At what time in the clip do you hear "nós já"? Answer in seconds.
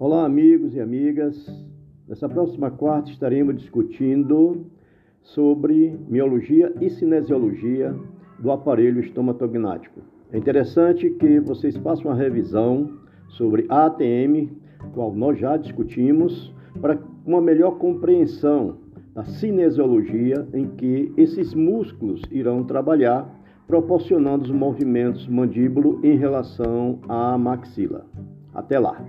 15.14-15.58